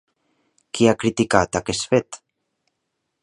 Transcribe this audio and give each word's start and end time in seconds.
Qui 0.77 0.87
ha 0.91 0.95
criticat 1.03 1.59
aquest 1.61 1.87
fet? 1.91 2.19